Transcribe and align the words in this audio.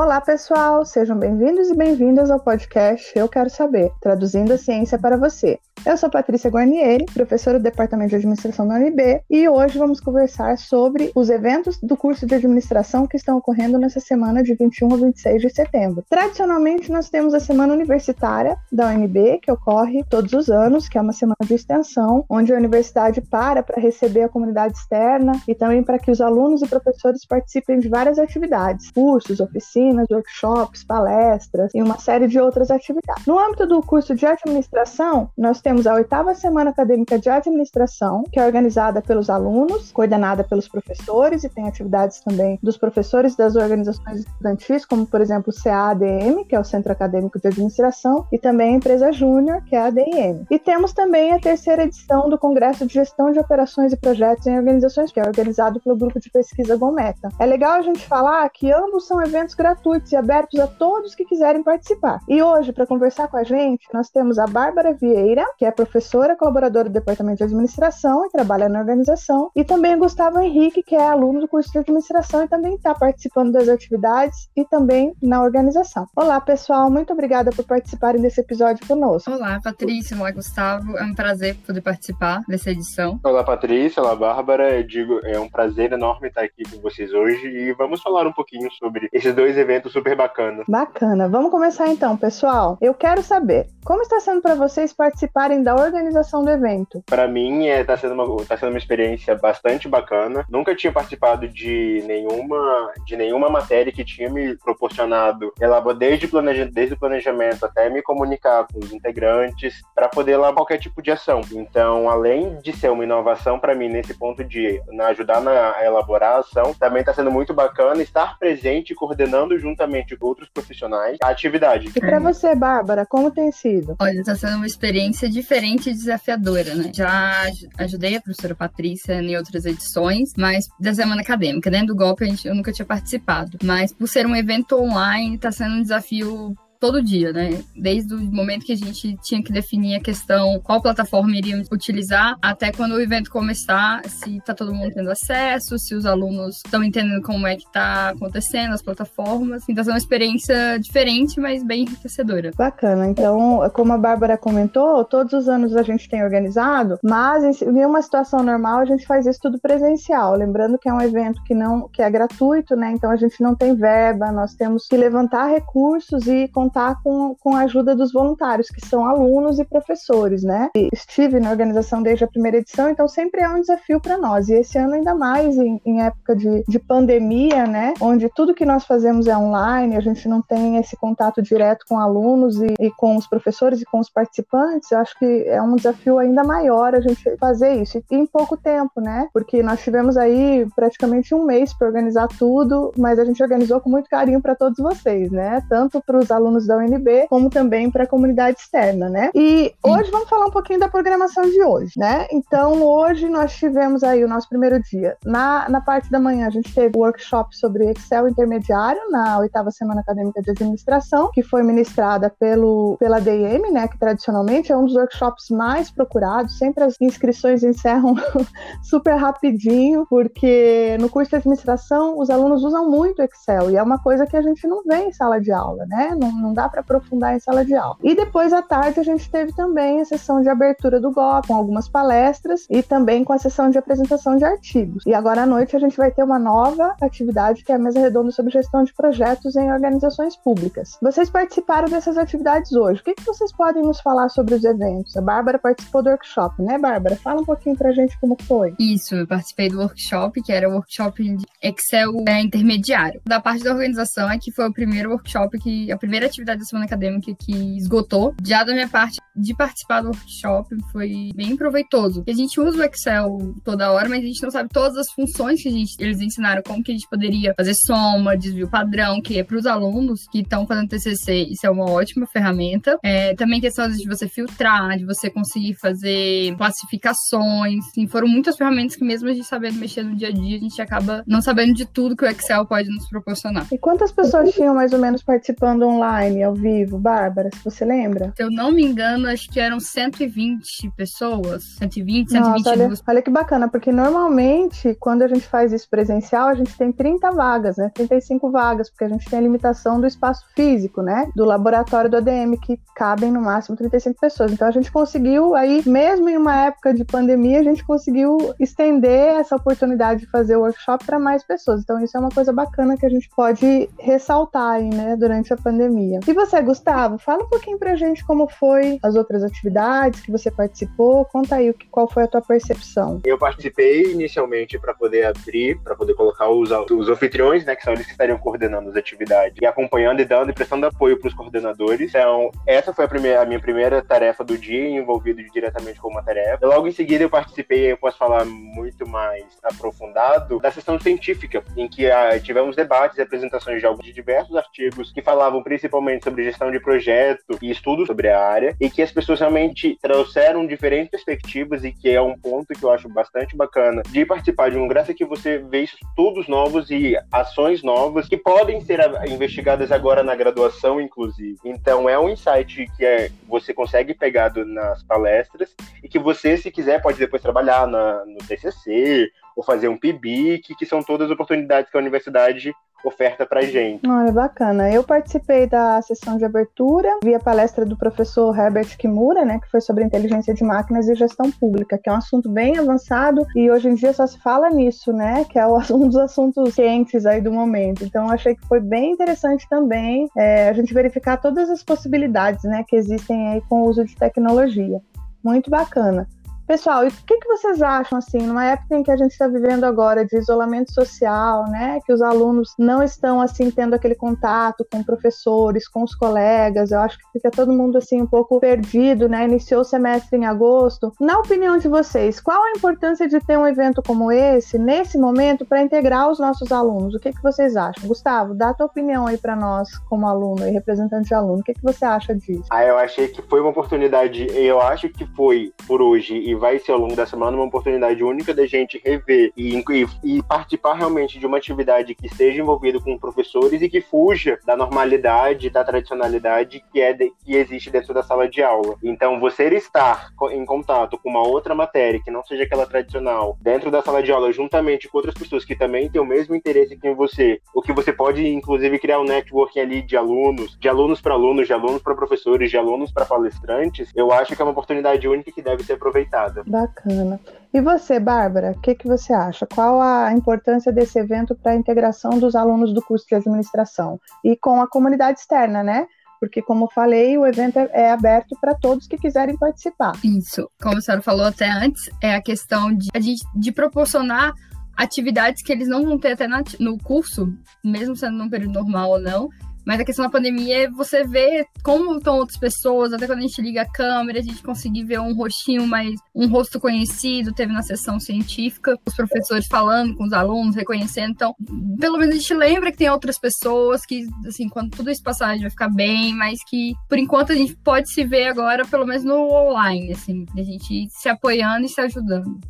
Olá, 0.00 0.20
pessoal! 0.20 0.84
Sejam 0.84 1.18
bem-vindos 1.18 1.70
e 1.70 1.74
bem-vindas 1.74 2.30
ao 2.30 2.38
podcast 2.38 3.18
Eu 3.18 3.28
Quero 3.28 3.50
Saber, 3.50 3.90
traduzindo 4.00 4.52
a 4.52 4.56
ciência 4.56 4.96
para 4.96 5.16
você. 5.16 5.58
Eu 5.86 5.96
sou 5.96 6.10
Patrícia 6.10 6.50
Guarnieri, 6.50 7.06
professora 7.06 7.58
do 7.58 7.62
Departamento 7.62 8.10
de 8.10 8.16
Administração 8.16 8.66
da 8.66 8.74
UNB, 8.74 9.22
e 9.30 9.48
hoje 9.48 9.78
vamos 9.78 10.00
conversar 10.00 10.58
sobre 10.58 11.10
os 11.14 11.30
eventos 11.30 11.78
do 11.80 11.96
curso 11.96 12.26
de 12.26 12.34
administração 12.34 13.06
que 13.06 13.16
estão 13.16 13.38
ocorrendo 13.38 13.78
nessa 13.78 14.00
semana 14.00 14.42
de 14.42 14.54
21 14.54 14.92
a 14.92 14.96
26 14.96 15.42
de 15.42 15.50
setembro. 15.50 16.04
Tradicionalmente, 16.10 16.92
nós 16.92 17.08
temos 17.08 17.32
a 17.32 17.40
Semana 17.40 17.72
Universitária 17.72 18.56
da 18.70 18.88
UNB, 18.88 19.38
que 19.40 19.50
ocorre 19.50 20.04
todos 20.10 20.32
os 20.32 20.50
anos, 20.50 20.88
que 20.88 20.98
é 20.98 21.00
uma 21.00 21.12
semana 21.12 21.36
de 21.42 21.54
extensão, 21.54 22.24
onde 22.28 22.52
a 22.52 22.56
universidade 22.56 23.20
para 23.20 23.62
para 23.62 23.80
receber 23.80 24.24
a 24.24 24.28
comunidade 24.28 24.76
externa 24.76 25.32
e 25.46 25.54
também 25.54 25.82
para 25.82 25.98
que 25.98 26.10
os 26.10 26.20
alunos 26.20 26.60
e 26.60 26.66
professores 26.66 27.24
participem 27.24 27.78
de 27.78 27.88
várias 27.88 28.18
atividades, 28.18 28.90
cursos, 28.90 29.40
oficinas, 29.40 30.06
workshops, 30.10 30.84
palestras 30.84 31.70
e 31.74 31.82
uma 31.82 31.98
série 31.98 32.26
de 32.26 32.38
outras 32.38 32.70
atividades. 32.70 33.24
No 33.26 33.38
âmbito 33.38 33.66
do 33.66 33.80
curso 33.80 34.14
de 34.14 34.26
administração, 34.26 35.30
nós 35.36 35.60
temos 35.60 35.77
a 35.86 35.94
oitava 35.94 36.34
Semana 36.34 36.70
Acadêmica 36.70 37.18
de 37.18 37.28
Administração, 37.28 38.24
que 38.32 38.38
é 38.38 38.46
organizada 38.46 39.00
pelos 39.00 39.30
alunos, 39.30 39.92
coordenada 39.92 40.44
pelos 40.44 40.68
professores 40.68 41.44
e 41.44 41.48
tem 41.48 41.68
atividades 41.68 42.20
também 42.20 42.58
dos 42.62 42.76
professores 42.76 43.36
das 43.36 43.56
organizações 43.56 44.20
estudantis, 44.20 44.84
como 44.84 45.06
por 45.06 45.20
exemplo 45.20 45.52
o 45.52 45.62
CAADM, 45.62 46.44
que 46.44 46.54
é 46.54 46.60
o 46.60 46.64
Centro 46.64 46.92
Acadêmico 46.92 47.40
de 47.40 47.48
Administração, 47.48 48.26
e 48.32 48.38
também 48.38 48.74
a 48.74 48.76
empresa 48.76 49.12
Júnior, 49.12 49.62
que 49.64 49.74
é 49.74 49.80
a 49.80 49.86
ADM. 49.86 50.46
E 50.50 50.58
temos 50.58 50.92
também 50.92 51.32
a 51.32 51.40
terceira 51.40 51.84
edição 51.84 52.28
do 52.28 52.38
Congresso 52.38 52.86
de 52.86 52.94
Gestão 52.94 53.32
de 53.32 53.38
Operações 53.38 53.92
e 53.92 53.96
Projetos 53.96 54.46
em 54.46 54.56
Organizações, 54.56 55.12
que 55.12 55.20
é 55.20 55.26
organizado 55.26 55.80
pelo 55.80 55.96
grupo 55.96 56.20
de 56.20 56.30
pesquisa 56.30 56.76
Gometa. 56.76 57.28
É 57.38 57.46
legal 57.46 57.72
a 57.72 57.82
gente 57.82 58.06
falar 58.06 58.48
que 58.50 58.72
ambos 58.72 59.06
são 59.06 59.22
eventos 59.22 59.54
gratuitos 59.54 60.12
e 60.12 60.16
abertos 60.16 60.58
a 60.60 60.66
todos 60.66 61.14
que 61.14 61.24
quiserem 61.24 61.62
participar. 61.62 62.20
E 62.28 62.42
hoje, 62.42 62.72
para 62.72 62.86
conversar 62.86 63.28
com 63.28 63.36
a 63.36 63.44
gente, 63.44 63.86
nós 63.92 64.08
temos 64.10 64.38
a 64.38 64.46
Bárbara 64.46 64.92
Vieira, 64.92 65.44
que 65.58 65.64
é 65.64 65.72
professora 65.72 66.36
colaboradora 66.36 66.88
do 66.88 66.92
Departamento 66.92 67.38
de 67.38 67.44
Administração 67.44 68.24
e 68.24 68.30
trabalha 68.30 68.68
na 68.68 68.78
organização, 68.78 69.50
e 69.56 69.64
também 69.64 69.96
o 69.96 69.98
Gustavo 69.98 70.38
Henrique, 70.38 70.84
que 70.84 70.94
é 70.94 71.08
aluno 71.08 71.40
do 71.40 71.48
curso 71.48 71.72
de 71.72 71.78
administração 71.78 72.44
e 72.44 72.48
também 72.48 72.76
está 72.76 72.94
participando 72.94 73.52
das 73.52 73.68
atividades 73.68 74.48
e 74.56 74.64
também 74.64 75.12
na 75.20 75.42
organização. 75.42 76.06
Olá, 76.14 76.40
pessoal, 76.40 76.88
muito 76.88 77.12
obrigada 77.12 77.50
por 77.50 77.64
participarem 77.64 78.22
desse 78.22 78.40
episódio 78.40 78.86
conosco. 78.86 79.30
Olá, 79.32 79.60
Patrícia, 79.62 80.16
olá, 80.16 80.30
Gustavo, 80.30 80.96
é 80.96 81.02
um 81.02 81.14
prazer 81.14 81.56
poder 81.66 81.80
participar 81.80 82.42
dessa 82.46 82.70
edição. 82.70 83.18
Olá, 83.24 83.42
Patrícia, 83.42 84.00
olá, 84.00 84.14
Bárbara, 84.14 84.78
eu 84.78 84.86
digo, 84.86 85.18
é 85.24 85.40
um 85.40 85.48
prazer 85.48 85.90
enorme 85.90 86.28
estar 86.28 86.42
aqui 86.42 86.62
com 86.70 86.80
vocês 86.80 87.12
hoje 87.12 87.48
e 87.48 87.72
vamos 87.72 88.00
falar 88.00 88.28
um 88.28 88.32
pouquinho 88.32 88.70
sobre 88.78 89.08
esses 89.12 89.34
dois 89.34 89.58
eventos 89.58 89.92
super 89.92 90.16
bacanas. 90.16 90.64
Bacana, 90.68 91.28
vamos 91.28 91.50
começar 91.50 91.88
então, 91.88 92.16
pessoal. 92.16 92.78
Eu 92.80 92.94
quero 92.94 93.24
saber, 93.24 93.66
como 93.84 94.02
está 94.02 94.20
sendo 94.20 94.40
para 94.40 94.54
vocês 94.54 94.92
participarem 94.92 95.47
participarem 95.48 95.62
da 95.62 95.74
organização 95.74 96.44
do 96.44 96.50
evento? 96.50 97.02
Para 97.06 97.26
mim, 97.26 97.66
está 97.66 97.80
é, 97.80 97.84
tá 97.84 97.96
sendo, 97.96 98.14
uma, 98.14 98.44
tá 98.44 98.56
sendo 98.56 98.70
uma 98.70 98.78
experiência 98.78 99.34
bastante 99.34 99.88
bacana. 99.88 100.44
Nunca 100.48 100.74
tinha 100.74 100.92
participado 100.92 101.48
de 101.48 102.02
nenhuma, 102.06 102.92
de 103.06 103.16
nenhuma 103.16 103.48
matéria 103.48 103.92
que 103.92 104.04
tinha 104.04 104.28
me 104.28 104.56
proporcionado 104.56 105.52
elaborar 105.60 105.98
desde, 105.98 106.28
planeja, 106.28 106.68
desde 106.70 106.94
o 106.94 106.98
planejamento 106.98 107.64
até 107.64 107.88
me 107.88 108.02
comunicar 108.02 108.66
com 108.72 108.78
os 108.78 108.92
integrantes 108.92 109.80
para 109.94 110.08
poder 110.08 110.32
elaborar 110.32 110.48
qualquer 110.54 110.78
tipo 110.78 111.02
de 111.02 111.10
ação. 111.10 111.40
Então, 111.52 112.08
além 112.08 112.58
de 112.62 112.76
ser 112.76 112.90
uma 112.90 113.04
inovação 113.04 113.58
para 113.58 113.74
mim 113.74 113.88
nesse 113.88 114.14
ponto 114.14 114.42
de 114.44 114.80
na, 114.88 115.08
ajudar 115.08 115.40
na, 115.40 115.76
a 115.76 115.84
elaborar 115.84 116.36
a 116.36 116.38
ação, 116.40 116.74
também 116.74 117.00
está 117.00 117.14
sendo 117.14 117.30
muito 117.30 117.54
bacana 117.54 118.02
estar 118.02 118.38
presente 118.38 118.92
e 118.92 118.94
coordenando 118.94 119.58
juntamente 119.58 120.16
com 120.16 120.26
outros 120.26 120.48
profissionais 120.48 121.16
a 121.22 121.28
atividade. 121.28 121.90
E 121.94 122.00
para 122.00 122.18
você, 122.18 122.54
Bárbara, 122.54 123.06
como 123.06 123.30
tem 123.30 123.52
sido? 123.52 123.94
Olha, 123.98 124.20
está 124.20 124.34
sendo 124.34 124.56
uma 124.56 124.66
experiência 124.66 125.28
diferente 125.40 125.90
e 125.90 125.94
desafiadora, 125.94 126.74
né? 126.74 126.90
Já 126.94 127.44
ajudei 127.78 128.16
a 128.16 128.20
professora 128.20 128.54
Patrícia 128.54 129.20
em 129.22 129.36
outras 129.36 129.64
edições, 129.64 130.32
mas 130.36 130.68
da 130.80 130.94
semana 130.94 131.22
acadêmica, 131.22 131.70
dentro 131.70 131.88
do 131.88 131.96
golpe 131.96 132.24
eu 132.44 132.54
nunca 132.54 132.72
tinha 132.72 132.86
participado. 132.86 133.58
Mas 133.62 133.92
por 133.92 134.08
ser 134.08 134.26
um 134.26 134.34
evento 134.34 134.76
online, 134.76 135.36
está 135.36 135.52
sendo 135.52 135.76
um 135.76 135.82
desafio 135.82 136.54
todo 136.80 137.02
dia, 137.02 137.32
né? 137.32 137.62
Desde 137.76 138.14
o 138.14 138.18
momento 138.18 138.64
que 138.64 138.72
a 138.72 138.76
gente 138.76 139.16
tinha 139.22 139.42
que 139.42 139.52
definir 139.52 139.96
a 139.96 140.00
questão 140.00 140.60
qual 140.60 140.80
plataforma 140.80 141.36
iríamos 141.36 141.68
utilizar, 141.70 142.36
até 142.40 142.72
quando 142.72 142.92
o 142.92 143.00
evento 143.00 143.30
começar, 143.30 144.02
se 144.06 144.40
tá 144.44 144.54
todo 144.54 144.74
mundo 144.74 144.92
tendo 144.94 145.10
acesso, 145.10 145.78
se 145.78 145.94
os 145.94 146.06
alunos 146.06 146.56
estão 146.56 146.82
entendendo 146.82 147.22
como 147.22 147.46
é 147.46 147.56
que 147.56 147.70
tá 147.72 148.10
acontecendo 148.10 148.72
as 148.72 148.82
plataformas. 148.82 149.64
Então, 149.68 149.84
é 149.84 149.88
uma 149.88 149.98
experiência 149.98 150.78
diferente, 150.78 151.40
mas 151.40 151.62
bem 151.62 151.82
enriquecedora. 151.82 152.50
Bacana. 152.56 153.08
Então, 153.08 153.68
como 153.72 153.92
a 153.92 153.98
Bárbara 153.98 154.36
comentou, 154.36 155.04
todos 155.04 155.32
os 155.32 155.48
anos 155.48 155.76
a 155.76 155.82
gente 155.82 156.08
tem 156.08 156.22
organizado, 156.22 156.98
mas 157.02 157.62
em 157.62 157.84
uma 157.84 158.02
situação 158.02 158.42
normal 158.42 158.80
a 158.80 158.84
gente 158.84 159.06
faz 159.06 159.26
isso 159.26 159.38
tudo 159.40 159.58
presencial. 159.58 160.34
Lembrando 160.34 160.78
que 160.78 160.88
é 160.88 160.92
um 160.92 161.00
evento 161.00 161.42
que 161.44 161.54
não 161.54 161.88
que 161.88 162.02
é 162.02 162.10
gratuito, 162.10 162.76
né? 162.76 162.92
Então 162.92 163.10
a 163.10 163.16
gente 163.16 163.42
não 163.42 163.54
tem 163.54 163.74
verba, 163.74 164.30
nós 164.32 164.54
temos 164.54 164.86
que 164.86 164.96
levantar 164.96 165.46
recursos 165.46 166.26
e 166.26 166.48
contar 166.68 167.00
com, 167.02 167.34
com 167.40 167.54
a 167.54 167.60
ajuda 167.60 167.96
dos 167.96 168.12
voluntários, 168.12 168.68
que 168.68 168.86
são 168.86 169.06
alunos 169.06 169.58
e 169.58 169.64
professores, 169.64 170.42
né? 170.42 170.68
Estive 170.92 171.40
na 171.40 171.50
organização 171.50 172.02
desde 172.02 172.24
a 172.24 172.28
primeira 172.28 172.58
edição, 172.58 172.90
então 172.90 173.08
sempre 173.08 173.40
é 173.40 173.48
um 173.48 173.60
desafio 173.60 174.00
para 174.00 174.18
nós. 174.18 174.48
E 174.48 174.54
esse 174.54 174.76
ano 174.76 174.94
ainda 174.94 175.14
mais 175.14 175.56
em, 175.56 175.80
em 175.84 176.02
época 176.02 176.36
de, 176.36 176.62
de 176.68 176.78
pandemia, 176.78 177.66
né? 177.66 177.94
Onde 178.00 178.28
tudo 178.34 178.54
que 178.54 178.66
nós 178.66 178.84
fazemos 178.84 179.26
é 179.26 179.36
online, 179.36 179.96
a 179.96 180.00
gente 180.00 180.28
não 180.28 180.42
tem 180.42 180.76
esse 180.76 180.96
contato 180.96 181.40
direto 181.40 181.86
com 181.88 181.98
alunos 181.98 182.60
e, 182.60 182.74
e 182.78 182.90
com 182.90 183.16
os 183.16 183.26
professores 183.26 183.80
e 183.80 183.86
com 183.86 183.98
os 183.98 184.10
participantes, 184.10 184.90
eu 184.92 184.98
acho 184.98 185.18
que 185.18 185.44
é 185.46 185.62
um 185.62 185.76
desafio 185.76 186.18
ainda 186.18 186.44
maior 186.44 186.94
a 186.94 187.00
gente 187.00 187.36
fazer 187.38 187.80
isso. 187.80 187.98
E 187.98 188.04
em 188.14 188.26
pouco 188.26 188.56
tempo, 188.56 189.00
né? 189.00 189.28
Porque 189.32 189.62
nós 189.62 189.80
tivemos 189.80 190.16
aí 190.16 190.66
praticamente 190.76 191.34
um 191.34 191.44
mês 191.44 191.72
para 191.72 191.88
organizar 191.88 192.28
tudo, 192.38 192.92
mas 192.98 193.18
a 193.18 193.24
gente 193.24 193.42
organizou 193.42 193.80
com 193.80 193.88
muito 193.88 194.10
carinho 194.10 194.42
para 194.42 194.54
todos 194.54 194.78
vocês, 194.78 195.30
né? 195.30 195.62
Tanto 195.68 196.02
para 196.04 196.18
os 196.18 196.30
alunos 196.30 196.57
alunos 196.58 196.66
da 196.66 196.76
UNB, 196.76 197.26
como 197.28 197.48
também 197.48 197.90
para 197.90 198.04
a 198.04 198.06
comunidade 198.06 198.58
externa, 198.58 199.08
né? 199.08 199.30
E 199.34 199.72
hoje 199.82 200.10
vamos 200.10 200.28
falar 200.28 200.46
um 200.46 200.50
pouquinho 200.50 200.80
da 200.80 200.88
programação 200.88 201.44
de 201.44 201.62
hoje, 201.62 201.92
né? 201.96 202.26
Então, 202.32 202.82
hoje 202.82 203.28
nós 203.28 203.54
tivemos 203.54 204.02
aí 204.02 204.24
o 204.24 204.28
nosso 204.28 204.48
primeiro 204.48 204.80
dia. 204.82 205.16
Na, 205.24 205.68
na 205.68 205.80
parte 205.80 206.10
da 206.10 206.18
manhã, 206.18 206.46
a 206.46 206.50
gente 206.50 206.74
teve 206.74 206.96
o 206.96 207.00
um 207.00 207.02
workshop 207.04 207.56
sobre 207.56 207.90
Excel 207.90 208.28
intermediário, 208.28 209.00
na 209.10 209.38
oitava 209.38 209.70
Semana 209.70 210.00
Acadêmica 210.00 210.42
de 210.42 210.50
Administração, 210.50 211.30
que 211.32 211.42
foi 211.42 211.62
ministrada 211.62 212.32
pelo, 212.38 212.96
pela 212.98 213.20
DM, 213.20 213.70
né? 213.70 213.86
Que 213.86 213.98
tradicionalmente 213.98 214.72
é 214.72 214.76
um 214.76 214.84
dos 214.84 214.94
workshops 214.94 215.50
mais 215.50 215.90
procurados. 215.90 216.58
Sempre 216.58 216.84
as 216.84 216.96
inscrições 217.00 217.62
encerram 217.62 218.14
super 218.82 219.14
rapidinho, 219.16 220.06
porque 220.08 220.96
no 221.00 221.08
curso 221.08 221.30
de 221.30 221.36
administração 221.36 222.18
os 222.18 222.30
alunos 222.30 222.64
usam 222.64 222.90
muito 222.90 223.22
Excel 223.22 223.70
e 223.70 223.76
é 223.76 223.82
uma 223.82 223.98
coisa 223.98 224.26
que 224.26 224.36
a 224.36 224.42
gente 224.42 224.66
não 224.66 224.82
vê 224.84 224.96
em 224.96 225.12
sala 225.12 225.40
de 225.40 225.52
aula, 225.52 225.84
né? 225.86 226.14
Não, 226.18 226.47
não 226.48 226.54
dá 226.54 226.68
para 226.68 226.80
aprofundar 226.80 227.36
em 227.36 227.40
sala 227.40 227.64
de 227.64 227.74
aula. 227.74 227.96
E 228.02 228.14
depois 228.14 228.52
à 228.52 228.62
tarde 228.62 229.00
a 229.00 229.02
gente 229.02 229.30
teve 229.30 229.52
também 229.52 230.00
a 230.00 230.04
sessão 230.04 230.40
de 230.40 230.48
abertura 230.48 231.00
do 231.00 231.12
GOP, 231.12 231.48
com 231.48 231.54
algumas 231.54 231.88
palestras 231.88 232.66
e 232.70 232.82
também 232.82 233.22
com 233.22 233.32
a 233.32 233.38
sessão 233.38 233.70
de 233.70 233.78
apresentação 233.78 234.36
de 234.36 234.44
artigos. 234.44 235.04
E 235.06 235.14
agora 235.14 235.42
à 235.42 235.46
noite 235.46 235.76
a 235.76 235.78
gente 235.78 235.96
vai 235.96 236.10
ter 236.10 236.22
uma 236.22 236.38
nova 236.38 236.94
atividade 237.00 237.62
que 237.64 237.72
é 237.72 237.74
a 237.74 237.78
mesa 237.78 238.00
redonda 238.00 238.30
sobre 238.30 238.52
gestão 238.52 238.82
de 238.82 238.94
projetos 238.94 239.56
em 239.56 239.70
organizações 239.70 240.36
públicas. 240.36 240.96
Vocês 241.02 241.28
participaram 241.28 241.88
dessas 241.88 242.16
atividades 242.16 242.72
hoje. 242.72 243.00
O 243.00 243.04
que, 243.04 243.14
que 243.14 243.24
vocês 243.24 243.52
podem 243.52 243.82
nos 243.82 244.00
falar 244.00 244.28
sobre 244.28 244.54
os 244.54 244.64
eventos? 244.64 245.16
A 245.16 245.22
Bárbara 245.22 245.58
participou 245.58 246.02
do 246.02 246.10
workshop, 246.10 246.62
né, 246.62 246.78
Bárbara? 246.78 247.16
Fala 247.16 247.40
um 247.40 247.44
pouquinho 247.44 247.76
pra 247.76 247.92
gente 247.92 248.18
como 248.20 248.36
foi. 248.42 248.74
Isso, 248.78 249.14
eu 249.14 249.26
participei 249.26 249.68
do 249.68 249.78
workshop, 249.78 250.40
que 250.42 250.52
era 250.52 250.68
o 250.68 250.72
workshop 250.72 251.22
de 251.22 251.46
Excel 251.62 252.12
é, 252.26 252.40
intermediário. 252.40 253.20
Da 253.26 253.40
parte 253.40 253.62
da 253.62 253.72
organização 253.72 254.30
é 254.30 254.38
que 254.38 254.50
foi 254.50 254.68
o 254.68 254.72
primeiro 254.72 255.10
workshop 255.10 255.58
que 255.58 255.90
a 255.90 255.98
primeira 255.98 256.26
atividade 256.26 256.37
da 256.44 256.58
semana 256.60 256.86
acadêmica 256.86 257.34
que 257.34 257.52
esgotou. 257.76 258.34
Já 258.44 258.64
da 258.64 258.72
minha 258.72 258.88
parte 258.88 259.18
de 259.38 259.54
participar 259.54 260.02
do 260.02 260.08
workshop 260.08 260.68
foi 260.92 261.30
bem 261.34 261.56
proveitoso. 261.56 262.24
A 262.28 262.32
gente 262.32 262.60
usa 262.60 262.78
o 262.78 262.84
Excel 262.84 263.54
toda 263.64 263.90
hora, 263.92 264.08
mas 264.08 264.22
a 264.22 264.26
gente 264.26 264.42
não 264.42 264.50
sabe 264.50 264.68
todas 264.72 264.96
as 264.96 265.10
funções 265.12 265.62
que 265.62 265.68
a 265.68 265.72
gente, 265.72 265.94
eles 265.98 266.20
ensinaram, 266.20 266.62
como 266.62 266.82
que 266.82 266.92
a 266.92 266.94
gente 266.94 267.08
poderia 267.08 267.54
fazer 267.56 267.74
soma, 267.74 268.36
desvio 268.36 268.68
padrão, 268.68 269.20
que 269.20 269.38
é 269.38 269.44
para 269.44 269.56
os 269.56 269.66
alunos 269.66 270.26
que 270.30 270.40
estão 270.40 270.66
fazendo 270.66 270.88
TCC, 270.88 271.46
isso 271.50 271.66
é 271.66 271.70
uma 271.70 271.90
ótima 271.90 272.26
ferramenta. 272.26 272.98
É, 273.02 273.34
também 273.34 273.60
questão 273.60 273.88
de 273.88 274.06
você 274.06 274.28
filtrar, 274.28 274.98
de 274.98 275.04
você 275.04 275.30
conseguir 275.30 275.74
fazer 275.74 276.54
classificações. 276.56 277.86
Assim, 277.88 278.06
foram 278.06 278.28
muitas 278.28 278.56
ferramentas 278.56 278.96
que 278.96 279.04
mesmo 279.04 279.28
a 279.28 279.32
gente 279.32 279.46
sabendo 279.46 279.78
mexer 279.78 280.02
no 280.02 280.16
dia 280.16 280.28
a 280.28 280.32
dia, 280.32 280.56
a 280.56 280.60
gente 280.60 280.80
acaba 280.80 281.22
não 281.26 281.40
sabendo 281.40 281.74
de 281.74 281.86
tudo 281.86 282.16
que 282.16 282.24
o 282.24 282.28
Excel 282.28 282.66
pode 282.66 282.88
nos 282.88 283.08
proporcionar. 283.08 283.66
E 283.72 283.78
quantas 283.78 284.12
pessoas 284.12 284.52
tinham 284.52 284.74
mais 284.74 284.92
ou 284.92 284.98
menos 284.98 285.22
participando 285.22 285.82
online? 285.82 286.08
online, 286.08 286.42
ao 286.42 286.54
vivo, 286.54 286.98
Bárbara, 286.98 287.50
se 287.52 287.62
você 287.64 287.84
lembra? 287.84 288.32
Se 288.36 288.42
eu 288.42 288.50
não 288.50 288.72
me 288.72 288.82
engano, 288.82 289.27
acho 289.28 289.48
que 289.50 289.60
eram 289.60 289.80
120 289.80 290.90
pessoas. 290.96 291.76
120, 291.78 292.30
122. 292.30 292.64
Nossa, 292.64 292.70
olha, 292.70 292.98
olha 293.08 293.22
que 293.22 293.30
bacana, 293.30 293.68
porque 293.68 293.92
normalmente, 293.92 294.96
quando 295.00 295.22
a 295.22 295.28
gente 295.28 295.46
faz 295.46 295.72
isso 295.72 295.88
presencial, 295.88 296.48
a 296.48 296.54
gente 296.54 296.76
tem 296.76 296.92
30 296.92 297.30
vagas, 297.30 297.76
né? 297.76 297.90
35 297.94 298.50
vagas, 298.50 298.90
porque 298.90 299.04
a 299.04 299.08
gente 299.08 299.28
tem 299.28 299.38
a 299.38 299.42
limitação 299.42 300.00
do 300.00 300.06
espaço 300.06 300.44
físico, 300.54 301.02
né? 301.02 301.30
Do 301.34 301.44
laboratório 301.44 302.10
do 302.10 302.16
ADM, 302.16 302.56
que 302.60 302.78
cabem 302.94 303.30
no 303.30 303.40
máximo 303.40 303.76
35 303.76 304.20
pessoas. 304.20 304.52
Então 304.52 304.66
a 304.66 304.70
gente 304.72 304.90
conseguiu 304.90 305.54
aí, 305.54 305.82
mesmo 305.86 306.28
em 306.28 306.36
uma 306.36 306.56
época 306.66 306.92
de 306.92 307.04
pandemia, 307.04 307.60
a 307.60 307.64
gente 307.64 307.84
conseguiu 307.84 308.36
estender 308.58 309.38
essa 309.38 309.56
oportunidade 309.56 310.20
de 310.20 310.26
fazer 310.30 310.56
o 310.56 310.60
workshop 310.60 311.04
para 311.04 311.18
mais 311.18 311.42
pessoas. 311.42 311.80
Então 311.82 312.02
isso 312.02 312.16
é 312.16 312.20
uma 312.20 312.30
coisa 312.30 312.52
bacana 312.52 312.96
que 312.96 313.06
a 313.06 313.10
gente 313.10 313.28
pode 313.34 313.88
ressaltar 313.98 314.72
aí, 314.72 314.90
né, 314.90 315.16
durante 315.16 315.52
a 315.52 315.56
pandemia. 315.56 316.20
E 316.26 316.32
você, 316.32 316.60
Gustavo, 316.60 317.18
fala 317.18 317.44
um 317.44 317.48
pouquinho 317.48 317.78
pra 317.78 317.94
gente 317.94 318.24
como 318.24 318.48
foi 318.48 318.98
as 319.02 319.14
outras 319.18 319.42
atividades 319.44 320.20
que 320.20 320.30
você 320.30 320.50
participou. 320.50 321.24
Conta 321.26 321.56
aí 321.56 321.74
qual 321.90 322.10
foi 322.10 322.22
a 322.22 322.26
tua 322.26 322.40
percepção. 322.40 323.20
Eu 323.24 323.36
participei 323.36 324.12
inicialmente 324.12 324.78
para 324.78 324.94
poder 324.94 325.26
abrir, 325.26 325.78
para 325.80 325.94
poder 325.94 326.14
colocar 326.14 326.48
os, 326.48 326.70
os 326.70 327.08
anfitriões, 327.08 327.64
né, 327.64 327.76
que 327.76 327.82
são 327.82 327.92
eles 327.92 328.06
que 328.06 328.12
estariam 328.12 328.38
coordenando 328.38 328.88
as 328.90 328.96
atividades 328.96 329.58
e 329.60 329.66
acompanhando 329.66 330.20
e 330.20 330.24
dando 330.24 330.50
e 330.50 330.54
prestando 330.54 330.86
apoio 330.86 331.18
para 331.18 331.28
os 331.28 331.34
coordenadores. 331.34 332.10
Então, 332.10 332.50
essa 332.66 332.92
foi 332.92 333.04
a, 333.04 333.08
primeira, 333.08 333.42
a 333.42 333.46
minha 333.46 333.60
primeira 333.60 334.02
tarefa 334.02 334.44
do 334.44 334.56
dia, 334.56 334.88
envolvido 334.88 335.42
diretamente 335.52 336.00
com 336.00 336.08
uma 336.08 336.22
tarefa. 336.22 336.66
Logo 336.66 336.86
em 336.86 336.92
seguida, 336.92 337.24
eu 337.24 337.30
participei, 337.30 337.92
eu 337.92 337.96
posso 337.96 338.16
falar 338.16 338.44
muito 338.44 339.06
mais 339.08 339.44
aprofundado, 339.62 340.60
da 340.60 340.70
sessão 340.70 340.98
científica, 340.98 341.62
em 341.76 341.88
que 341.88 342.10
ah, 342.10 342.38
tivemos 342.40 342.76
debates 342.76 343.18
e 343.18 343.22
apresentações 343.22 343.80
de 343.80 343.86
alguns 343.86 344.04
de 344.04 344.12
diversos 344.12 344.56
artigos 344.56 345.12
que 345.12 345.22
falavam 345.22 345.62
principalmente 345.62 346.24
sobre 346.24 346.44
gestão 346.44 346.70
de 346.70 346.80
projeto 346.80 347.58
e 347.60 347.70
estudos 347.70 348.06
sobre 348.06 348.28
a 348.28 348.40
área, 348.40 348.76
e 348.80 348.90
que 348.90 349.02
as 349.08 349.12
pessoas 349.12 349.40
realmente 349.40 349.98
trouxeram 350.02 350.66
diferentes 350.66 351.10
perspectivas 351.10 351.82
e 351.82 351.92
que 351.92 352.10
é 352.10 352.20
um 352.20 352.38
ponto 352.38 352.74
que 352.74 352.84
eu 352.84 352.90
acho 352.90 353.08
bastante 353.08 353.56
bacana 353.56 354.02
de 354.02 354.24
participar 354.24 354.70
de 354.70 354.76
um 354.76 354.82
congresso 354.82 355.14
que 355.14 355.24
você 355.24 355.58
vê 355.58 355.84
estudos 355.84 356.46
novos 356.46 356.90
e 356.90 357.16
ações 357.32 357.82
novas 357.82 358.28
que 358.28 358.36
podem 358.36 358.80
ser 358.82 359.00
investigadas 359.26 359.90
agora 359.90 360.22
na 360.22 360.34
graduação, 360.34 361.00
inclusive. 361.00 361.58
Então 361.64 362.08
é 362.08 362.18
um 362.18 362.28
insight 362.28 362.86
que 362.96 363.04
é, 363.04 363.30
você 363.48 363.72
consegue 363.72 364.12
pegar 364.12 364.50
do, 364.50 364.64
nas 364.64 365.02
palestras 365.02 365.74
e 366.02 366.08
que 366.08 366.18
você, 366.18 366.58
se 366.58 366.70
quiser, 366.70 367.00
pode 367.00 367.18
depois 367.18 367.40
trabalhar 367.40 367.86
na, 367.86 368.24
no 368.26 368.38
TCC 368.38 369.30
ou 369.56 369.64
fazer 369.64 369.88
um 369.88 369.96
PIBIC, 369.96 370.74
que 370.76 370.86
são 370.86 371.02
todas 371.02 371.30
oportunidades 371.30 371.90
que 371.90 371.96
a 371.96 372.00
universidade 372.00 372.72
oferta 373.04 373.46
pra 373.46 373.62
gente. 373.62 374.08
Olha, 374.08 374.32
bacana. 374.32 374.90
Eu 374.90 375.04
participei 375.04 375.66
da 375.66 376.00
sessão 376.02 376.36
de 376.36 376.44
abertura, 376.44 377.08
vi 377.22 377.34
a 377.34 377.40
palestra 377.40 377.84
do 377.84 377.96
professor 377.96 378.56
Herbert 378.56 378.96
Kimura, 378.96 379.44
né, 379.44 379.58
que 379.60 379.70
foi 379.70 379.80
sobre 379.80 380.04
inteligência 380.04 380.52
de 380.54 380.64
máquinas 380.64 381.08
e 381.08 381.14
gestão 381.14 381.50
pública, 381.50 381.98
que 381.98 382.08
é 382.08 382.12
um 382.12 382.16
assunto 382.16 382.48
bem 382.48 382.78
avançado 382.78 383.46
e 383.54 383.70
hoje 383.70 383.88
em 383.88 383.94
dia 383.94 384.12
só 384.12 384.26
se 384.26 384.38
fala 384.38 384.68
nisso, 384.70 385.12
né, 385.12 385.44
que 385.48 385.58
é 385.58 385.66
um 385.90 386.08
dos 386.08 386.16
assuntos 386.16 386.74
quentes 386.74 387.26
aí 387.26 387.40
do 387.40 387.52
momento. 387.52 388.04
Então, 388.04 388.30
achei 388.30 388.54
que 388.54 388.66
foi 388.66 388.80
bem 388.80 389.12
interessante 389.12 389.66
também 389.68 390.28
é, 390.36 390.68
a 390.68 390.72
gente 390.72 390.92
verificar 390.92 391.36
todas 391.36 391.70
as 391.70 391.82
possibilidades, 391.82 392.64
né, 392.64 392.84
que 392.86 392.96
existem 392.96 393.48
aí 393.48 393.60
com 393.68 393.82
o 393.82 393.88
uso 393.88 394.04
de 394.04 394.16
tecnologia. 394.16 395.00
Muito 395.42 395.70
bacana. 395.70 396.26
Pessoal, 396.68 397.06
e 397.06 397.08
o 397.08 397.10
que, 397.10 397.38
que 397.38 397.48
vocês 397.48 397.80
acham, 397.80 398.18
assim, 398.18 398.40
numa 398.46 398.62
época 398.62 398.94
em 398.94 399.02
que 399.02 399.10
a 399.10 399.16
gente 399.16 399.30
está 399.30 399.48
vivendo 399.48 399.84
agora 399.84 400.26
de 400.26 400.36
isolamento 400.36 400.92
social, 400.92 401.64
né, 401.70 401.98
que 402.04 402.12
os 402.12 402.20
alunos 402.20 402.74
não 402.78 403.02
estão, 403.02 403.40
assim, 403.40 403.70
tendo 403.70 403.94
aquele 403.94 404.14
contato 404.14 404.86
com 404.92 405.02
professores, 405.02 405.88
com 405.88 406.02
os 406.02 406.14
colegas, 406.14 406.90
eu 406.90 407.00
acho 407.00 407.16
que 407.16 407.24
fica 407.32 407.50
todo 407.50 407.72
mundo, 407.72 407.96
assim, 407.96 408.20
um 408.20 408.26
pouco 408.26 408.60
perdido, 408.60 409.30
né, 409.30 409.46
iniciou 409.46 409.80
o 409.80 409.84
semestre 409.84 410.36
em 410.36 410.44
agosto. 410.44 411.10
Na 411.18 411.38
opinião 411.38 411.78
de 411.78 411.88
vocês, 411.88 412.38
qual 412.38 412.62
a 412.62 412.72
importância 412.72 413.26
de 413.26 413.40
ter 413.40 413.56
um 413.56 413.66
evento 413.66 414.02
como 414.06 414.30
esse, 414.30 414.78
nesse 414.78 415.16
momento, 415.16 415.64
para 415.64 415.80
integrar 415.80 416.30
os 416.30 416.38
nossos 416.38 416.70
alunos? 416.70 417.14
O 417.14 417.18
que, 417.18 417.32
que 417.32 417.42
vocês 417.42 417.76
acham? 417.76 418.06
Gustavo, 418.06 418.52
dá 418.52 418.68
a 418.68 418.74
tua 418.74 418.84
opinião 418.84 419.26
aí 419.26 419.38
para 419.38 419.56
nós, 419.56 419.88
como 420.00 420.26
aluno 420.26 420.68
e 420.68 420.70
representante 420.70 421.28
de 421.28 421.34
aluno, 421.34 421.60
o 421.60 421.64
que, 421.64 421.72
que 421.72 421.82
você 421.82 422.04
acha 422.04 422.34
disso? 422.34 422.64
Ah, 422.70 422.84
eu 422.84 422.98
achei 422.98 423.28
que 423.28 423.40
foi 423.40 423.58
uma 423.58 423.70
oportunidade, 423.70 424.46
eu 424.54 424.82
acho 424.82 425.08
que 425.08 425.24
foi, 425.34 425.72
por 425.86 426.02
hoje, 426.02 426.34
e 426.34 426.57
vai 426.58 426.78
ser 426.78 426.92
ao 426.92 426.98
longo 426.98 427.14
da 427.14 427.26
semana 427.26 427.56
uma 427.56 427.66
oportunidade 427.66 428.22
única 428.22 428.52
da 428.52 428.66
gente 428.66 429.00
rever 429.04 429.52
e, 429.56 429.76
e, 429.76 430.06
e 430.24 430.42
participar 430.42 430.94
realmente 430.94 431.38
de 431.38 431.46
uma 431.46 431.56
atividade 431.56 432.14
que 432.14 432.26
esteja 432.26 432.60
envolvida 432.60 433.00
com 433.00 433.18
professores 433.18 433.80
e 433.80 433.88
que 433.88 434.00
fuja 434.00 434.58
da 434.66 434.76
normalidade, 434.76 435.70
da 435.70 435.84
tradicionalidade 435.84 436.82
que, 436.92 437.00
é 437.00 437.12
de, 437.12 437.32
que 437.44 437.54
existe 437.54 437.90
dentro 437.90 438.12
da 438.12 438.22
sala 438.22 438.48
de 438.48 438.62
aula. 438.62 438.96
Então, 439.02 439.38
você 439.38 439.68
estar 439.76 440.30
em 440.50 440.64
contato 440.64 441.18
com 441.18 441.28
uma 441.28 441.46
outra 441.46 441.74
matéria 441.74 442.20
que 442.22 442.30
não 442.30 442.42
seja 442.42 442.64
aquela 442.64 442.86
tradicional 442.86 443.56
dentro 443.60 443.90
da 443.90 444.02
sala 444.02 444.22
de 444.22 444.32
aula, 444.32 444.52
juntamente 444.52 445.08
com 445.08 445.18
outras 445.18 445.34
pessoas 445.34 445.64
que 445.64 445.76
também 445.76 446.10
têm 446.10 446.20
o 446.20 446.24
mesmo 446.24 446.54
interesse 446.54 446.96
que 446.96 447.14
você, 447.14 447.60
o 447.74 447.82
que 447.82 447.92
você 447.92 448.12
pode, 448.12 448.46
inclusive, 448.46 448.98
criar 448.98 449.20
um 449.20 449.24
networking 449.24 449.80
ali 449.80 450.02
de 450.02 450.16
alunos, 450.16 450.76
de 450.78 450.88
alunos 450.88 451.20
para 451.20 451.34
alunos, 451.34 451.66
de 451.66 451.72
alunos 451.72 452.02
para 452.02 452.14
professores, 452.14 452.70
de 452.70 452.76
alunos 452.76 453.12
para 453.12 453.24
palestrantes, 453.24 454.10
eu 454.14 454.32
acho 454.32 454.54
que 454.54 454.62
é 454.62 454.64
uma 454.64 454.72
oportunidade 454.72 455.28
única 455.28 455.52
que 455.52 455.62
deve 455.62 455.82
ser 455.82 455.94
aproveitada. 455.94 456.47
Bacana. 456.66 457.40
E 457.72 457.80
você, 457.80 458.18
Bárbara, 458.18 458.72
o 458.72 458.80
que, 458.80 458.94
que 458.94 459.06
você 459.06 459.32
acha? 459.32 459.66
Qual 459.66 460.00
a 460.00 460.32
importância 460.32 460.92
desse 460.92 461.18
evento 461.18 461.54
para 461.54 461.72
a 461.72 461.76
integração 461.76 462.38
dos 462.38 462.54
alunos 462.54 462.92
do 462.92 463.02
curso 463.02 463.26
de 463.28 463.34
administração 463.34 464.18
e 464.44 464.56
com 464.56 464.80
a 464.80 464.88
comunidade 464.88 465.40
externa, 465.40 465.82
né? 465.82 466.06
Porque, 466.40 466.62
como 466.62 466.84
eu 466.84 466.90
falei, 466.90 467.36
o 467.36 467.46
evento 467.46 467.78
é, 467.78 467.90
é 467.92 468.10
aberto 468.10 468.56
para 468.60 468.74
todos 468.74 469.06
que 469.06 469.18
quiserem 469.18 469.56
participar. 469.56 470.12
Isso, 470.24 470.70
como 470.80 470.98
a 470.98 471.00
senhora 471.00 471.22
falou 471.22 471.46
até 471.46 471.68
antes, 471.68 472.08
é 472.22 472.34
a 472.34 472.42
questão 472.42 472.94
de, 472.94 473.08
de, 473.18 473.34
de 473.54 473.72
proporcionar 473.72 474.52
atividades 474.96 475.62
que 475.62 475.72
eles 475.72 475.88
não 475.88 476.04
vão 476.04 476.18
ter 476.18 476.32
até 476.32 476.48
na, 476.48 476.62
no 476.80 476.98
curso, 476.98 477.52
mesmo 477.84 478.16
sendo 478.16 478.38
num 478.38 478.50
período 478.50 478.72
normal 478.72 479.10
ou 479.10 479.20
não, 479.20 479.48
mas 479.88 480.00
a 480.00 480.04
questão 480.04 480.22
da 480.22 480.30
pandemia 480.30 480.84
é 480.84 480.90
você 480.90 481.24
ver 481.24 481.64
como 481.82 482.18
estão 482.18 482.36
outras 482.36 482.58
pessoas, 482.58 483.10
até 483.10 483.26
quando 483.26 483.38
a 483.38 483.42
gente 483.42 483.62
liga 483.62 483.80
a 483.80 483.90
câmera, 483.90 484.38
a 484.38 484.42
gente 484.42 484.62
conseguir 484.62 485.02
ver 485.04 485.18
um 485.18 485.34
rostinho 485.34 485.86
mais, 485.86 486.14
um 486.34 486.46
rosto 486.46 486.78
conhecido, 486.78 487.54
teve 487.54 487.72
na 487.72 487.80
sessão 487.80 488.20
científica, 488.20 488.94
os 489.06 489.16
professores 489.16 489.66
falando 489.66 490.14
com 490.14 490.24
os 490.24 490.32
alunos, 490.34 490.76
reconhecendo. 490.76 491.30
Então, 491.30 491.54
pelo 491.98 492.18
menos 492.18 492.34
a 492.34 492.38
gente 492.38 492.52
lembra 492.52 492.92
que 492.92 492.98
tem 492.98 493.08
outras 493.08 493.38
pessoas 493.38 494.04
que, 494.04 494.26
assim, 494.46 494.68
quando 494.68 494.90
tudo 494.90 495.10
isso 495.10 495.22
passar, 495.22 495.48
a 495.48 495.52
gente 495.54 495.62
vai 495.62 495.70
ficar 495.70 495.88
bem, 495.88 496.34
mas 496.34 496.58
que, 496.68 496.92
por 497.08 497.16
enquanto, 497.16 497.52
a 497.52 497.56
gente 497.56 497.74
pode 497.76 498.12
se 498.12 498.24
ver 498.24 498.48
agora, 498.48 498.84
pelo 498.84 499.06
menos 499.06 499.24
no 499.24 499.48
online, 499.50 500.12
assim, 500.12 500.44
a 500.54 500.62
gente 500.62 501.08
se 501.08 501.30
apoiando 501.30 501.86
e 501.86 501.88
se 501.88 501.98
ajudando. 502.02 502.60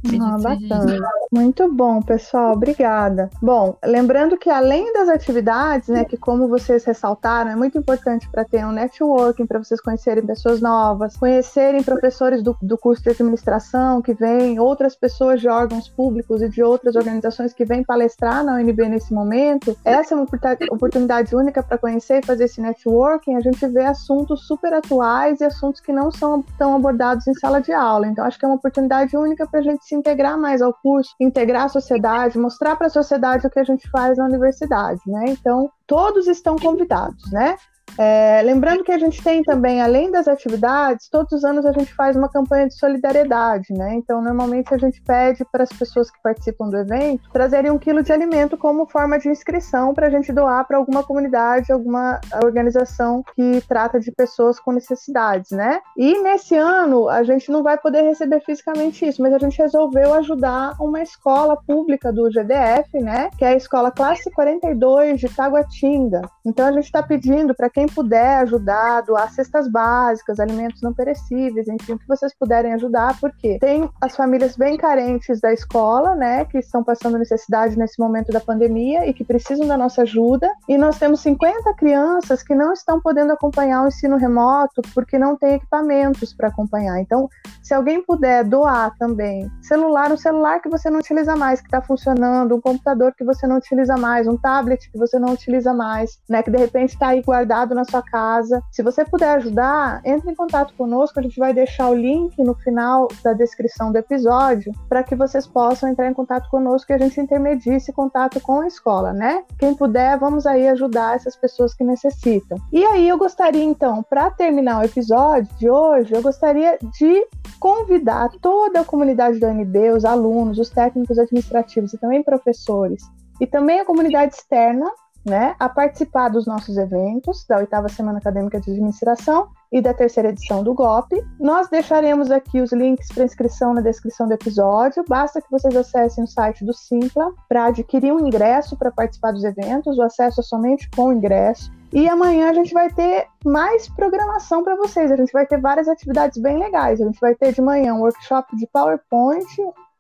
Ah. 0.71 0.87
Muito 1.31 1.71
bom, 1.71 2.01
pessoal. 2.01 2.55
Obrigada. 2.55 3.29
Bom, 3.43 3.77
lembrando 3.85 4.39
que 4.39 4.49
além 4.49 4.93
das 4.95 5.09
atividades, 5.09 5.89
né, 5.89 6.05
que 6.05 6.17
como 6.17 6.49
vocês 6.49 6.85
ressaltaram, 6.85 7.51
é 7.51 7.57
muito 7.57 7.77
importante 7.77 8.29
para 8.31 8.45
ter 8.45 8.65
um 8.65 8.73
networking, 8.73 9.47
para 9.47 9.59
vocês 9.59 9.81
conhecerem 9.81 10.25
pessoas 10.25 10.61
novas, 10.61 11.17
conhecerem 11.17 11.83
professores 11.83 12.43
do, 12.43 12.57
do 12.63 12.79
curso 12.79 13.03
de 13.03 13.11
administração 13.11 14.01
que 14.01 14.15
vêm, 14.15 14.59
outras 14.59 14.97
pessoas 14.97 15.41
de 15.41 15.49
órgãos 15.49 15.89
públicos 15.89 16.41
e 16.41 16.49
de 16.49 16.63
outras 16.63 16.97
organizações 16.97 17.53
que 17.53 17.65
vêm 17.65 17.85
palestrar 17.85 18.43
na 18.43 18.55
UNB 18.55 18.89
nesse 18.89 19.13
momento. 19.13 19.77
Essa 19.85 20.15
é 20.15 20.17
uma 20.17 20.27
oportunidade 20.71 21.37
única 21.37 21.63
para 21.63 21.77
conhecer 21.77 22.21
e 22.23 22.27
fazer 22.27 22.45
esse 22.45 22.61
networking. 22.61 23.37
A 23.37 23.41
gente 23.41 23.67
vê 23.67 23.85
assuntos 23.85 24.47
super 24.47 24.73
atuais 24.73 25.41
e 25.41 25.45
assuntos 25.45 25.81
que 25.81 25.93
não 25.93 26.11
são 26.11 26.43
tão 26.57 26.75
abordados 26.75 27.27
em 27.27 27.35
sala 27.35 27.61
de 27.61 27.73
aula. 27.73 28.07
Então, 28.07 28.25
acho 28.25 28.39
que 28.39 28.45
é 28.47 28.49
uma 28.49 28.57
oportunidade 28.57 29.15
única 29.17 29.47
para 29.47 29.61
a 29.61 29.63
gente 29.63 29.85
se 29.85 29.95
integrar 29.95 30.39
mais 30.39 30.63
ao 30.63 30.73
curso, 30.73 31.15
integrar 31.21 31.65
a 31.65 31.69
sociedade, 31.69 32.39
mostrar 32.39 32.77
para 32.77 32.87
a 32.87 32.91
sociedade 32.91 33.47
o 33.47 33.51
que 33.51 33.59
a 33.59 33.65
gente 33.65 33.89
faz 33.91 34.19
na 34.19 34.25
universidade, 34.25 35.01
né? 35.07 35.25
Então, 35.29 35.71
todos 35.87 36.27
estão 36.27 36.57
convidados, 36.57 37.31
né? 37.33 37.57
É, 37.97 38.43
lembrando 38.43 38.85
que 38.85 38.93
a 38.93 38.99
gente 38.99 39.23
tem 39.23 39.43
também, 39.43 39.81
além 39.81 40.11
das 40.11 40.29
atividades, 40.29 41.09
todos 41.09 41.33
os 41.33 41.45
anos 41.45 41.65
a 41.65 41.73
gente 41.73 41.95
faz 41.95 42.17
uma 42.17 42.29
campanha 42.29 42.69
de 42.69 42.75
solidariedade, 42.75 43.73
né? 43.73 43.95
Então, 43.95 44.23
normalmente 44.23 44.75
a 44.75 44.79
gente 44.79 45.01
pede 45.03 45.45
para 45.51 45.65
as 45.65 45.71
pessoas 45.71 46.11
que 46.11 46.21
participam 46.23 46.69
do 46.69 46.77
evento 46.77 47.29
trazerem 47.33 47.71
um 47.71 47.79
quilo 47.79 48.03
de 48.03 48.13
alimento 48.13 48.57
como 48.57 48.87
forma 48.87 49.19
de 49.19 49.29
inscrição 49.29 49.95
para 49.95 50.07
a 50.07 50.11
gente 50.11 50.33
doar 50.33 50.67
para 50.67 50.77
alguma 50.77 51.03
comunidade, 51.03 51.73
alguma 51.73 52.21
organização 52.43 53.23
que 53.35 53.63
trata 53.69 53.99
de 54.01 54.11
pessoas 54.13 54.59
com 54.59 54.73
necessidades, 54.73 55.51
né? 55.51 55.81
E 55.97 56.21
nesse 56.23 56.57
ano 56.57 57.09
a 57.09 57.23
gente 57.23 57.51
não 57.51 57.63
vai 57.63 57.79
poder 57.79 58.03
receber 58.03 58.41
fisicamente 58.41 59.07
isso, 59.07 59.23
mas 59.23 59.33
a 59.33 59.39
gente 59.39 59.59
resolveu 59.59 60.15
ajudar 60.15 60.75
uma 60.81 61.03
escola 61.03 61.57
pública 61.67 62.13
do 62.13 62.31
GDF, 62.31 63.01
né? 63.01 63.31
Que 63.39 63.45
é 63.45 63.49
a 63.49 63.57
escola 63.57 63.91
Classe 63.91 64.31
42 64.31 65.21
de 65.21 65.29
Taguatinga. 65.29 66.23
Então, 66.45 66.67
a 66.67 66.73
gente 66.73 66.85
está 66.85 67.03
pedindo 67.03 67.55
para 67.55 67.71
quem 67.79 67.87
puder 67.87 68.39
ajudar, 68.39 69.03
doar 69.03 69.31
cestas 69.31 69.71
básicas, 69.71 70.41
alimentos 70.41 70.83
não 70.83 70.93
perecíveis, 70.93 71.69
enfim, 71.69 71.93
o 71.93 71.99
que 71.99 72.09
vocês 72.09 72.35
puderem 72.37 72.73
ajudar, 72.75 73.17
porque 73.21 73.57
tem 73.61 73.89
as 74.01 74.17
famílias 74.17 74.57
bem 74.57 74.77
carentes 74.77 75.41
da 75.41 75.53
escola, 75.53 76.17
né, 76.17 76.45
que 76.45 76.59
estão 76.59 76.83
passando 76.83 77.17
necessidade 77.17 77.79
nesse 77.79 78.01
momento 78.01 78.33
da 78.33 78.41
pandemia 78.41 79.07
e 79.07 79.15
que 79.15 79.23
precisam 79.23 79.65
da 79.65 79.77
nossa 79.77 80.03
ajuda, 80.03 80.51
e 80.69 80.77
nós 80.77 80.99
temos 80.99 81.21
50 81.21 81.73
crianças 81.75 82.43
que 82.43 82.53
não 82.53 82.73
estão 82.73 83.01
podendo 83.01 83.33
acompanhar 83.33 83.85
o 83.85 83.87
ensino 83.87 84.17
remoto 84.17 84.83
porque 84.93 85.17
não 85.17 85.37
tem 85.37 85.55
equipamentos 85.55 86.35
para 86.35 86.49
acompanhar. 86.49 86.99
Então, 86.99 87.29
se 87.63 87.73
alguém 87.73 88.03
puder 88.03 88.43
doar 88.43 88.93
também 88.99 89.49
celular, 89.63 90.11
um 90.11 90.17
celular 90.17 90.61
que 90.61 90.69
você 90.69 90.91
não 90.91 90.99
utiliza 90.99 91.37
mais, 91.37 91.61
que 91.61 91.69
está 91.69 91.81
funcionando, 91.81 92.57
um 92.57 92.61
computador 92.61 93.15
que 93.17 93.25
você 93.25 93.47
não 93.47 93.59
utiliza 93.59 93.97
mais, 93.97 94.27
um 94.27 94.37
tablet 94.37 94.91
que 94.91 94.99
você 94.99 95.17
não 95.17 95.33
utiliza 95.33 95.73
mais, 95.73 96.19
né, 96.29 96.43
que 96.43 96.51
de 96.51 96.59
repente 96.59 96.95
está 96.95 97.09
aí 97.11 97.23
guardado 97.23 97.68
na 97.75 97.85
sua 97.85 98.03
casa. 98.03 98.63
Se 98.71 98.83
você 98.83 99.05
puder 99.05 99.37
ajudar, 99.37 100.01
entre 100.05 100.31
em 100.31 100.35
contato 100.35 100.75
conosco, 100.75 101.19
a 101.19 101.23
gente 101.23 101.39
vai 101.39 101.53
deixar 101.53 101.91
o 101.91 101.95
link 101.95 102.37
no 102.43 102.55
final 102.55 103.09
da 103.23 103.33
descrição 103.33 103.93
do 103.93 103.99
episódio 103.99 104.73
para 104.89 105.03
que 105.03 105.15
vocês 105.15 105.47
possam 105.47 105.89
entrar 105.89 106.09
em 106.09 106.15
contato 106.15 106.49
conosco 106.51 106.91
e 106.91 106.95
a 106.95 106.99
gente 106.99 107.21
intermedie 107.21 107.75
esse 107.75 107.93
contato 107.93 108.41
com 108.41 108.61
a 108.61 108.67
escola, 108.67 109.13
né? 109.13 109.45
Quem 109.59 109.75
puder, 109.75 110.19
vamos 110.19 110.47
aí 110.47 110.69
ajudar 110.69 111.17
essas 111.17 111.37
pessoas 111.37 111.75
que 111.75 111.85
necessitam. 111.85 112.59
E 112.73 112.85
aí 112.85 113.09
eu 113.09 113.19
gostaria 113.19 113.65
então, 113.65 114.03
para 114.03 114.31
terminar 114.31 114.81
o 114.81 114.85
episódio 114.85 115.53
de 115.57 115.69
hoje, 115.69 116.15
eu 116.15 116.23
gostaria 116.23 116.79
de 116.99 117.27
convidar 117.59 118.31
toda 118.41 118.81
a 118.81 118.85
comunidade 118.85 119.39
da 119.39 119.49
UNB, 119.49 119.91
os 119.91 120.05
alunos, 120.05 120.59
os 120.59 120.71
técnicos 120.71 121.19
administrativos 121.19 121.93
e 121.93 121.99
também 121.99 122.23
professores, 122.23 123.03
e 123.41 123.47
também 123.47 123.81
a 123.81 123.85
comunidade 123.85 124.35
externa, 124.35 124.91
né, 125.29 125.55
a 125.59 125.69
participar 125.69 126.29
dos 126.29 126.47
nossos 126.47 126.77
eventos 126.77 127.45
da 127.47 127.59
oitava 127.59 127.89
Semana 127.89 128.19
Acadêmica 128.19 128.61
de 128.61 128.71
Administração 128.71 129.49
e 129.71 129.81
da 129.81 129.93
terceira 129.93 130.31
edição 130.31 130.63
do 130.63 130.75
GOP. 130.75 131.23
Nós 131.39 131.69
deixaremos 131.69 132.31
aqui 132.31 132.61
os 132.61 132.73
links 132.73 133.09
para 133.09 133.25
inscrição 133.25 133.75
na 133.75 133.81
descrição 133.81 134.27
do 134.27 134.33
episódio. 134.33 135.05
Basta 135.07 135.41
que 135.41 135.51
vocês 135.51 135.77
acessem 135.77 136.25
o 136.25 136.27
site 136.27 136.65
do 136.65 136.73
Simpla 136.73 137.33
para 137.49 137.67
adquirir 137.67 138.13
um 138.13 138.27
ingresso 138.27 138.77
para 138.77 138.91
participar 138.91 139.33
dos 139.33 139.45
eventos. 139.45 139.99
O 139.99 140.03
acesso 140.03 140.41
é 140.41 140.43
somente 140.43 140.89
com 140.91 141.09
o 141.09 141.13
ingresso. 141.13 141.71
E 141.93 142.09
amanhã 142.09 142.51
a 142.51 142.55
gente 142.55 142.73
vai 142.75 142.91
ter 142.93 143.27
mais 143.45 143.89
programação 143.89 144.63
para 144.63 144.77
vocês. 144.77 145.11
A 145.11 145.17
gente 145.17 145.33
vai 145.33 145.47
ter 145.47 145.61
várias 145.61 145.89
atividades 145.89 146.41
bem 146.41 146.59
legais. 146.59 147.01
A 147.01 147.05
gente 147.05 147.21
vai 147.21 147.35
ter 147.35 147.53
de 147.53 147.63
manhã 147.63 147.95
um 147.95 148.01
workshop 148.01 148.57
de 148.57 148.67
PowerPoint 148.67 149.47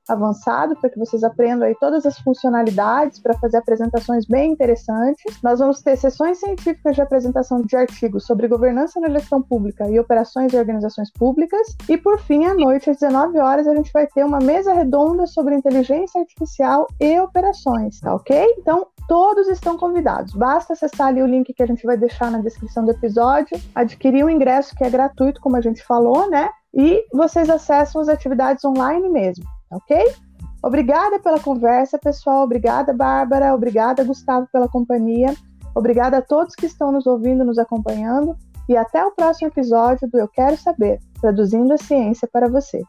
avançado 0.08 0.74
para 0.76 0.90
que 0.90 0.98
vocês 0.98 1.22
aprendam 1.22 1.66
aí 1.66 1.74
todas 1.74 2.06
as 2.06 2.18
funcionalidades 2.18 3.18
para 3.20 3.36
fazer 3.38 3.58
apresentações 3.58 4.26
bem 4.26 4.52
interessantes. 4.52 5.38
Nós 5.42 5.58
vamos 5.58 5.82
ter 5.82 5.96
sessões 5.96 6.38
científicas 6.38 6.94
de 6.94 7.02
apresentação 7.02 7.62
de 7.62 7.76
artigos 7.76 8.24
sobre 8.24 8.48
governança 8.48 8.98
na 9.00 9.10
gestão 9.10 9.42
pública 9.42 9.88
e 9.88 9.98
operações 10.00 10.50
de 10.50 10.56
organizações 10.56 11.10
públicas. 11.12 11.76
E 11.88 11.96
por 11.96 12.18
fim, 12.20 12.46
à 12.46 12.54
noite, 12.54 12.90
às 12.90 12.98
19 12.98 13.38
horas, 13.38 13.66
a 13.66 13.74
gente 13.74 13.92
vai 13.92 14.06
ter 14.06 14.24
uma 14.24 14.38
mesa 14.38 14.72
redonda 14.72 15.26
sobre 15.26 15.54
inteligência 15.54 16.20
artificial 16.20 16.86
e 17.00 17.20
operações, 17.20 18.00
tá 18.00 18.14
ok? 18.14 18.54
Então, 18.58 18.86
todos 19.06 19.48
estão 19.48 19.76
convidados. 19.76 20.34
Basta 20.34 20.72
acessar 20.72 21.08
ali 21.08 21.22
o 21.22 21.26
link 21.26 21.52
que 21.52 21.62
a 21.62 21.66
gente 21.66 21.84
vai 21.84 21.96
deixar 21.96 22.30
na 22.30 22.38
descrição 22.38 22.84
do 22.84 22.90
episódio, 22.90 23.58
adquirir 23.74 24.24
o 24.24 24.30
ingresso 24.30 24.74
que 24.74 24.84
é 24.84 24.90
gratuito, 24.90 25.40
como 25.40 25.56
a 25.56 25.60
gente 25.60 25.84
falou, 25.84 26.28
né? 26.30 26.50
E 26.72 27.04
vocês 27.12 27.48
acessam 27.48 28.00
as 28.00 28.08
atividades 28.08 28.64
online 28.64 29.08
mesmo 29.08 29.57
ok? 29.70 30.14
Obrigada 30.62 31.18
pela 31.20 31.38
conversa, 31.38 31.98
pessoal. 31.98 32.44
Obrigada, 32.44 32.92
Bárbara. 32.92 33.54
Obrigada, 33.54 34.04
Gustavo, 34.04 34.48
pela 34.52 34.68
companhia. 34.68 35.34
Obrigada 35.75 36.18
a 36.18 36.22
todos 36.22 36.54
que 36.54 36.66
estão 36.66 36.90
nos 36.90 37.06
ouvindo, 37.06 37.44
nos 37.44 37.58
acompanhando. 37.58 38.37
E 38.68 38.76
até 38.76 39.04
o 39.04 39.12
próximo 39.12 39.48
episódio 39.48 40.08
do 40.10 40.18
Eu 40.18 40.28
Quero 40.28 40.56
Saber, 40.56 40.98
traduzindo 41.20 41.72
a 41.72 41.78
ciência 41.78 42.28
para 42.30 42.48
você. 42.48 42.82